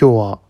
[0.00, 0.40] 今日は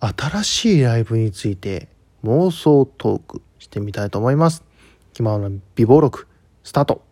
[0.00, 1.88] 新しいライブについて
[2.24, 4.64] 妄想トークしてみたいと思います。
[5.12, 6.26] 気ままな美貌録
[6.64, 7.02] スタート。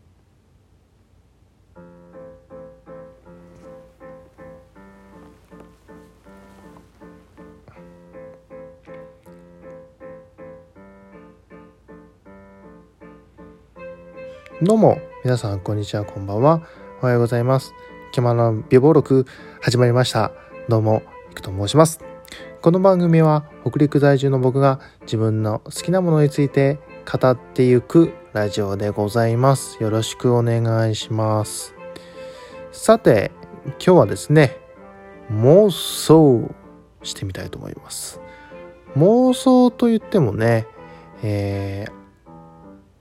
[14.62, 16.62] どうも皆さんこんにちはこんばんは。
[17.02, 17.74] おはようございます。
[18.12, 19.26] 気ままな美貌録
[19.60, 20.32] 始まりました。
[20.70, 21.02] どうも
[21.34, 22.00] くと申します。
[22.60, 26.78] この番組は北陸在住の僕が自分の好きなものについて
[27.10, 29.82] 語っていくラジオでございます。
[29.82, 31.74] よろしくお願いします。
[32.72, 33.30] さて
[33.64, 34.58] 今日はですね
[35.32, 36.54] 妄想
[37.02, 38.20] してみたいと思います。
[38.96, 40.66] 妄想といってもね、
[41.22, 42.00] えー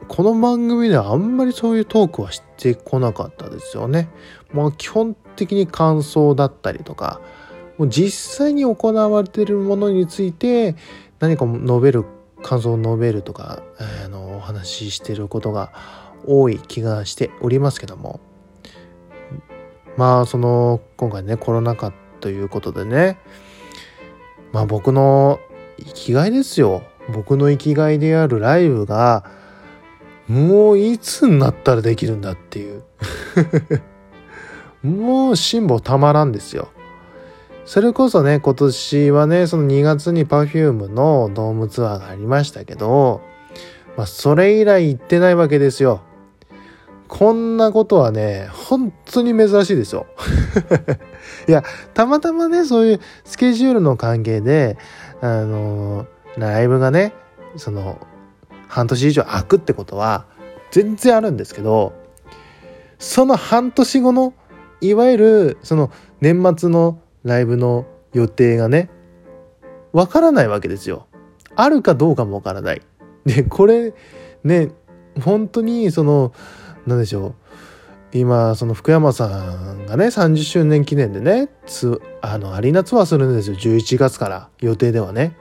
[0.09, 4.09] この番組ではあんまりそういうトークはしてこなかったですよね。
[4.51, 7.21] まあ基本的に感想だったりとか、
[7.79, 10.75] もう実際に行われているものについて
[11.19, 12.05] 何か述べる、
[12.43, 13.63] 感想を述べるとか、
[14.03, 15.71] あの、お話ししてることが
[16.25, 18.19] 多い気がしておりますけども。
[19.97, 23.17] まあその、今回ね、コロナ禍ということでね、
[24.51, 25.39] まあ僕の
[25.77, 26.83] 生きがいですよ。
[27.13, 29.25] 僕の生きがいであるライブが、
[30.27, 32.83] もういつになったらできるんだっていう
[34.85, 36.69] もう辛抱たまらんですよ。
[37.69, 43.21] それこそね、今年はね、その2月に Perfume のドームツアーがありましたけど、
[43.95, 46.01] まあ、それ以来行ってないわけですよ。
[47.07, 50.07] こんなことはね、本当に珍しいですよ。
[51.47, 54.79] いや、たまたまね、そういうスケジュールの関係で、
[55.21, 56.07] あの、
[56.39, 57.13] ライブがね、
[57.55, 57.99] その、
[58.67, 60.25] 半年以上空くってことは
[60.71, 61.93] 全然あるんですけど
[62.97, 64.33] その半年後の
[64.81, 68.89] いわゆるその年末のライブの予定がね
[69.91, 71.07] わからないわけですよ。
[71.55, 72.81] あるかどうかもわからない。
[73.25, 73.93] でこれ
[74.43, 74.69] ね
[75.21, 76.33] 本当にその
[76.85, 77.35] 何でしょう
[78.17, 85.35] 今その福山さんがね30周年記念でねつあのアリーナツアーするんですよ11月から予定ではね。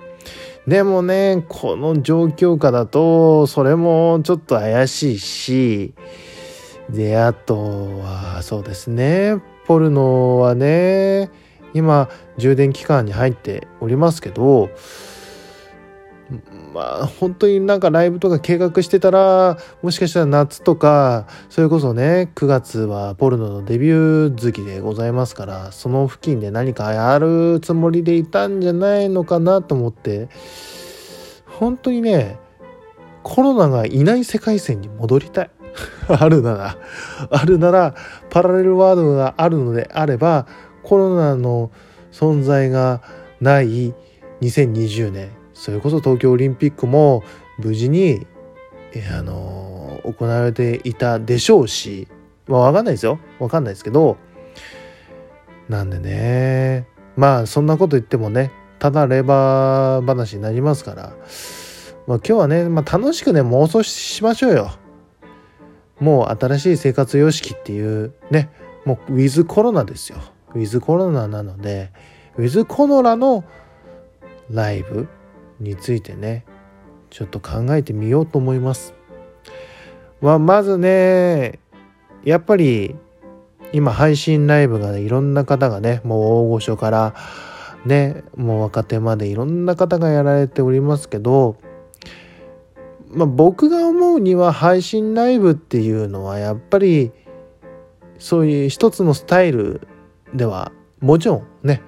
[0.68, 5.94] でもね、この状況下だと、それもちょっと怪しいし、
[6.90, 9.36] で、あとは、そうですね、
[9.66, 11.30] ポルノはね、
[11.74, 14.70] 今、充電期間に入っておりますけど、
[16.74, 30.28] まあ本当になんかライブとか計画してたらもしかしたら夏とかそれこそね9月はポルノのデビュー月でございますからその付近で何かやるつもりでいたんじゃないのかなと思って
[31.46, 32.38] 本当にね
[33.22, 35.50] コロナがいない世界線に戻りたい。
[36.08, 36.76] あるなら
[37.30, 37.94] あるなら
[38.30, 40.46] パラレルワードがあるのであれば
[40.88, 41.70] コロナの
[42.10, 43.02] 存在が
[43.40, 43.94] ない
[44.40, 47.24] 2020年それこそ東京オリンピックも
[47.58, 48.26] 無事に、
[49.12, 52.06] あの行われていたでしょうし、
[52.46, 53.18] まあわかんないですよ。
[53.40, 54.16] わかんないですけど、
[55.68, 61.12] なんでね、まあそんなこと言ってもね、ただレバー話になりますから、
[62.06, 64.70] まあ今日はね、まあ楽しくね、妄想しましょうよ。
[65.98, 68.48] もう新しい生活様式っていうね、
[68.84, 70.18] もうウィズコロナですよ。
[70.54, 71.90] ウィズコロナなので、
[72.36, 73.44] ウィズコロナの
[74.50, 75.08] ライブ
[75.60, 76.44] についてね
[77.10, 78.94] ちょっと考えてみようと思います。
[80.20, 81.58] まあ、まずね
[82.24, 82.96] やっぱり
[83.72, 87.14] 今配信ライブが、ね、いろんな方がねもう大御所から
[87.84, 91.56] ねもう若手までいろんな方がやられておりますけど、
[93.10, 97.12] まあ、僕が思うには配信ライブっていうのはやっぱり
[98.18, 99.86] そういう一つのスタイル
[100.34, 101.82] ではもちろんね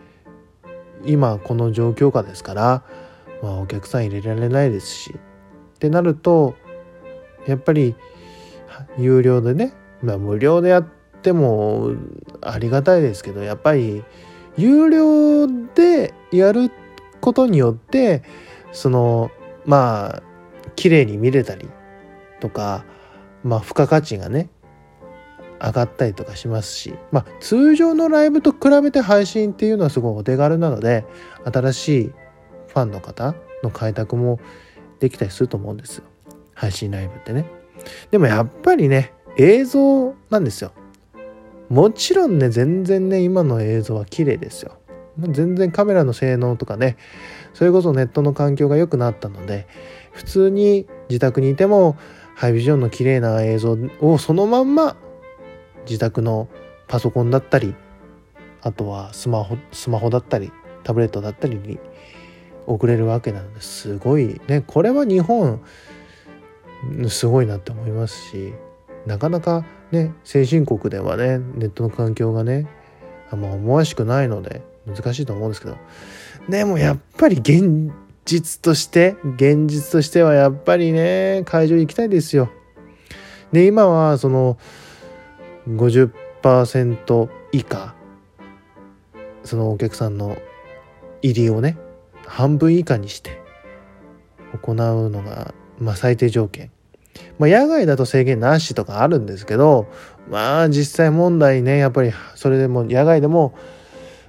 [1.04, 2.82] 今この状況下ですから
[3.42, 6.54] まあ、お客さん入れられないですしってなると
[7.46, 7.94] やっぱり
[8.98, 10.88] 有料でね、まあ、無料でやっ
[11.22, 11.92] ても
[12.40, 14.04] ありがたいですけどやっぱり
[14.56, 16.70] 有料でやる
[17.20, 18.22] ことによって
[18.72, 19.30] その
[19.64, 20.22] まあ
[20.76, 21.68] 綺麗に見れたり
[22.40, 22.84] とか
[23.42, 24.48] まあ付加価値がね
[25.62, 31.04] 上がったりとかしますしまあ通常のライブと比べて配信っていうのはすごいお手軽なので
[31.44, 32.12] 新しい
[32.68, 34.40] ファンの方の開拓も
[35.00, 36.04] できたりすると思うんですよ。
[36.54, 37.46] 配信ライブってね。
[38.10, 40.72] でもやっぱりね映像なんですよ。
[41.68, 44.76] もちろんね全然ね今の映像は綺麗ですよ。
[45.18, 46.96] 全然カメラの性能とかね
[47.52, 49.66] それこそネットの環境が良くなったので
[50.12, 51.96] 普通に自宅にいても
[52.36, 54.96] ハイビジョンの綺麗な映像をそのまんま
[55.90, 56.48] 自宅の
[56.86, 57.74] パソコンだったり
[58.62, 60.52] あとはスマホスマホだったり
[60.84, 61.78] タブレットだったりに
[62.66, 63.96] 送れるわけなのです。
[63.98, 64.62] ごいね。
[64.64, 65.60] これは日本
[67.08, 68.54] すごいなって思いますし
[69.04, 72.68] なかなかね先進国ではねネットの環境がね
[73.30, 75.76] あんま思わしくないので難しいと思うんですけど。
[76.48, 77.92] でもやっぱり現
[78.24, 82.50] 実として現実としてはやっぱりね会場行きたいですよ。
[83.50, 84.56] で今はその
[85.76, 87.94] 50%以下
[89.44, 90.36] そのお客さんの
[91.22, 91.76] 入りをね
[92.26, 93.40] 半分以下にして
[94.62, 94.74] 行う
[95.10, 96.70] のが、まあ、最低条件。
[97.38, 99.88] まあ、野外だと制限なしとかあるんですけど
[100.28, 103.54] まあ実際問題ねやっぱりそれでも野外でも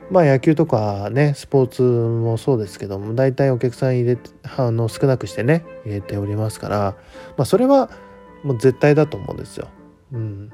[0.10, 6.96] まあ野球とかねスポーツもそうですけども大体お客さん入れてあの少なくしてね入れておりますから
[7.38, 7.90] まあそれは
[8.44, 9.68] もう絶対だと思うんですよ。
[10.12, 10.52] うん、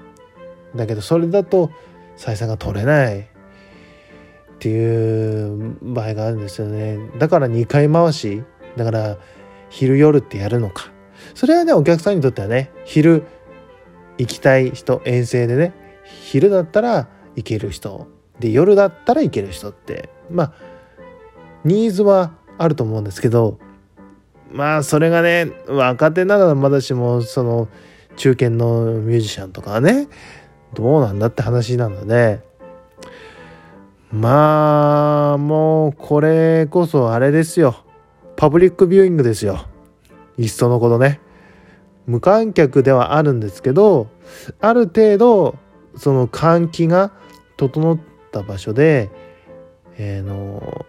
[0.76, 1.72] だけどそれだと
[2.18, 3.26] 採算が取れないっ
[4.60, 6.98] ていう場合があるんですよね。
[7.18, 8.44] だから2回回し
[8.76, 9.18] だから
[9.70, 10.92] 昼夜ってやるのか。
[11.34, 13.24] それはねお客さんにとってはね昼
[14.18, 15.74] 行きたい人遠征でね
[16.04, 18.08] 昼だったら行ける人
[18.40, 20.54] で夜だったら行ける人ってまあ
[21.64, 23.60] ニーズはあると思うんですけど
[24.52, 27.68] まあそれがね若手ならまだしもその
[28.16, 30.08] 中堅のミュージシャンとかはね
[30.74, 32.42] どうなんだって話なので
[34.12, 37.84] まあもうこれこそあれですよ。
[38.38, 39.66] パブリックビューイングですよ。
[40.38, 41.20] いっそのことね。
[42.06, 44.08] 無観客ではあるんですけど
[44.62, 45.58] ある程度
[45.98, 47.12] その換気が
[47.58, 48.00] 整っ
[48.32, 49.10] た場所で、
[49.98, 50.86] えー、の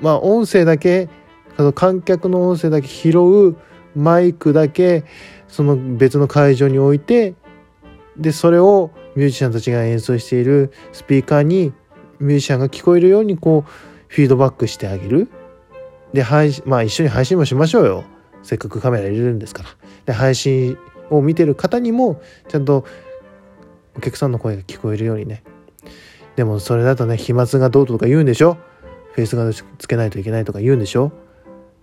[0.00, 1.10] まあ音声だけ
[1.56, 3.56] その観客の音声だけ拾う
[3.94, 5.04] マイクだけ
[5.46, 7.34] その別の会場に置いて
[8.16, 11.72] でそれをミュージシャンたちが演奏しているスピーカーに
[12.20, 13.70] ミュージシャンが聞こえるようにこう
[14.08, 15.28] フィードバックしてあげる。
[16.12, 18.04] で配まあ一緒に配信もしましょうよ。
[18.42, 19.68] せっかくカメラ入れるんですから。
[20.06, 20.76] で配信
[21.10, 22.84] を見てる方にもちゃんと
[23.96, 25.42] お客さんの声が聞こえるようにね。
[26.36, 28.58] でもそれだとね飛沫がどうとか言うんでしょ？
[29.12, 31.12] フェイスガードつけないといけないとか言うんでしょ？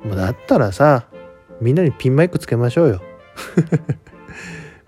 [0.04, 1.08] もうだったらさ
[1.62, 3.02] みんなにピンマイクつけましょうよ。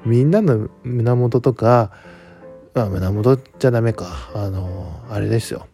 [0.05, 1.91] みんなの胸元とか
[2.73, 4.31] あ胸元じゃダメか。
[4.33, 5.67] あのあれですよ。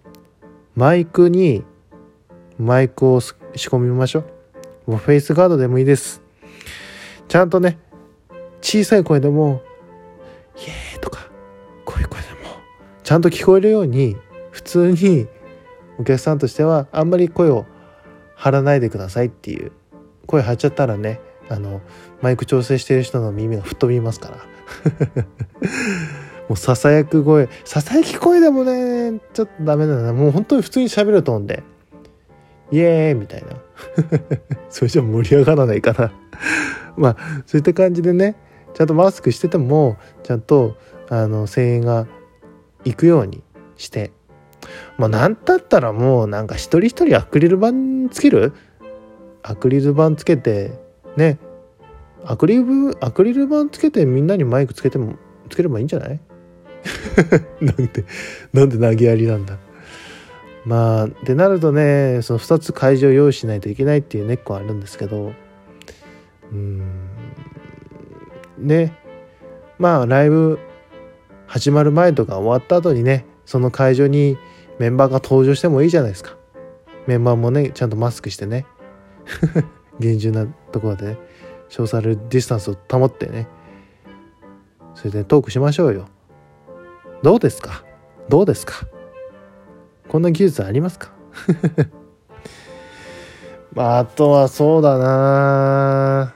[0.75, 1.63] マイクに
[2.59, 4.23] マイクを仕込みましょ
[4.87, 4.91] う。
[4.91, 6.21] もうフェイスガードでもいいです。
[7.27, 7.77] ちゃんとね
[8.61, 9.61] 小さい声でも
[10.57, 11.29] 「イエーイ!」とか
[11.85, 12.35] こういう声でも
[13.03, 14.17] ちゃんと聞こえるように
[14.51, 15.27] 普通に
[15.99, 17.65] お客さんとしてはあんまり声を
[18.35, 19.71] 張らないでくださいっていう
[20.25, 21.81] 声張っちゃったらねあの
[22.21, 24.37] マイク調整してる人の耳が吹っ飛びますから。
[26.49, 30.13] もうささやく声ささやき声でもねちょっとダメだな。
[30.13, 31.63] もう本当に普通に喋ると思うんで。
[32.71, 33.55] イエーイみたいな。
[34.69, 36.11] それじゃ盛り上がらないかな
[36.97, 38.35] まあそういった感じでね
[38.73, 40.75] ちゃんとマスクしててもちゃんと
[41.09, 42.07] あの声援が
[42.83, 43.43] いくように
[43.77, 44.11] して。
[44.97, 47.71] まあ何だったらもうなんか一人一人アクリル板
[48.13, 48.53] つける？
[49.43, 50.71] アクリル板つけて
[51.17, 51.39] ね。
[52.25, 55.15] アクリルアクリル板つけてみんなにマイクつけても
[55.49, 56.19] つければいいんじゃない？
[57.61, 58.05] なんで
[58.53, 59.57] なんで投げやりなんだ？
[60.65, 65.33] まあってなるとねその2つ会場用意しないといけないっていう根っこあるんですけど
[66.51, 66.81] うん。
[68.57, 68.93] ね。
[69.79, 70.59] まあライブ
[71.45, 74.37] 始まる前とか終わった後にねその会場に
[74.79, 76.35] メンバーが登場してもいいじゃないですか。
[77.05, 78.65] メンバーもねちゃんとマスクしてね。
[79.99, 81.17] 厳重なところでね
[81.69, 83.47] ソーシャルディスタンスを保ってね
[84.95, 86.07] それでトークしましょうよ。
[87.23, 87.83] どうですか？
[88.29, 88.73] どうですか？
[90.07, 91.11] こんな技術ありますか？
[93.73, 96.33] まあ、あとはそうだな。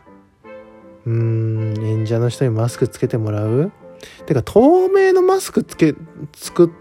[1.06, 3.72] うん演者の人にマスクつけてもらう？
[4.27, 5.96] てか透明のマスクつけ
[6.36, 6.72] 作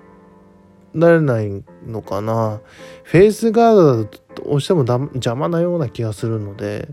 [0.95, 2.61] られないのかな。
[3.05, 6.89] フェイスガードだとどうしても邪魔なような気がするので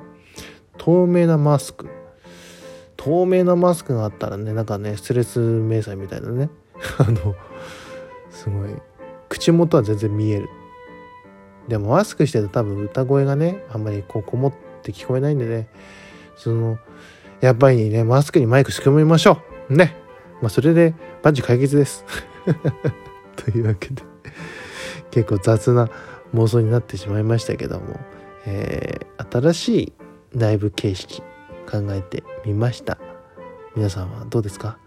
[0.77, 1.89] 透明なマスク。
[2.95, 6.49] 透明なマスクがあったらねなんかねストレス迷彩みたいなね。
[6.99, 7.35] あの
[8.29, 8.69] すごい。
[9.29, 10.49] 口元は全然見える。
[11.67, 15.67] でもマスクしてると多分歌声がねあんまりこうこもって聞こえないんでね。
[16.35, 16.77] その
[17.41, 19.75] やっぱりねマスクにマイク仕込みましょう。
[19.75, 19.95] ね。
[20.41, 22.05] まあそれでバッチ解決です。
[23.38, 24.03] というわけで
[25.12, 25.89] 結構雑な
[26.34, 27.98] 妄想になってしまいましたけども、
[28.46, 29.94] えー、新しい
[30.34, 31.22] ライブ形式
[31.70, 32.98] 考えてみました。
[33.75, 34.77] 皆さんはどうですか？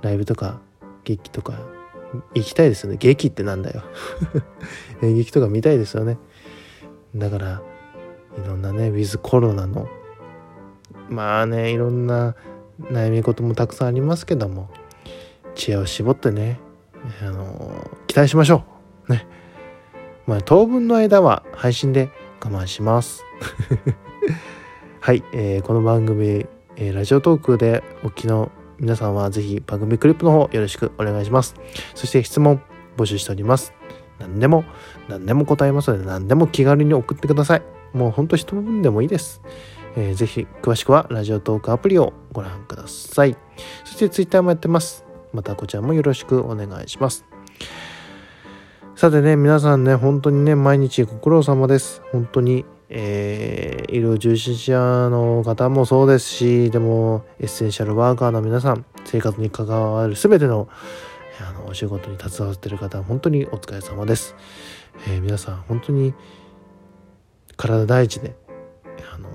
[0.00, 0.60] ライブとか
[1.04, 1.54] 劇とか
[2.34, 2.96] 行きたいですよね。
[2.98, 3.82] 劇ってなんだよ。
[5.02, 6.18] 演劇とか見たいですよね。
[7.14, 7.62] だから
[8.42, 9.88] いろんなねウィズコロナの
[11.10, 12.34] まあねいろんな
[12.80, 14.70] 悩み事もたくさんありますけども
[15.54, 16.58] 知恵を絞ってね
[17.22, 18.64] あの期待しましょ
[19.08, 19.12] う。
[19.12, 19.26] ね。
[20.26, 23.24] まあ当分の間は配信で我慢します。
[25.00, 31.56] はい、えー、この番組、えー、ラジオトークでお聞きの皆さんはぜひ番組クリップの方よろしくお願いします。
[31.94, 32.62] そして質問
[32.96, 33.74] 募集しております。
[34.20, 34.64] 何でも
[35.08, 37.62] 何でも答えますので何でも気軽に送ってください。
[37.92, 39.42] もうほんと一文でもいいです。
[39.96, 43.36] えー、ぜひ詳しくはラジオトークアプリをご覧ください。
[43.84, 45.01] そして Twitter もやってます。
[45.32, 47.24] またこちらもよろしくお願いします。
[48.94, 52.02] さてね、皆さんね、本当にね、毎日ご苦労様です。
[52.12, 60.68] 本当に、えー、医療従事者の方もそうですし、でも、エッセンシャルワーカーの皆さん、生活に関わる全ての
[61.40, 64.36] あのお仕事に携わっている方、本当にお疲れ様です。
[65.08, 66.14] えー、皆さん、本当に
[67.56, 68.36] 体第一で、
[69.12, 69.28] あの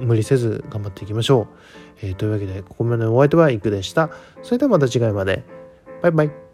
[0.00, 1.46] 無理せず頑張っていきましょう。
[2.02, 4.10] えー、というわけで、ここまでのホワイトバイクでした。
[4.42, 5.42] それではまた次回まで。
[6.02, 6.49] バイバイ。